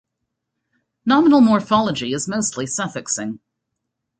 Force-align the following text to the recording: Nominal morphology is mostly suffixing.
Nominal 1.05 1.41
morphology 1.41 2.11
is 2.13 2.27
mostly 2.27 2.65
suffixing. 2.65 3.39